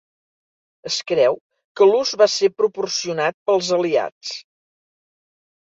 Es 0.89 0.97
creu 1.11 1.37
que 1.81 1.89
l'ús 1.89 2.15
va 2.23 2.29
ser 2.37 2.49
proporcionat 2.63 3.39
pels 3.51 3.71
aliats. 3.79 4.35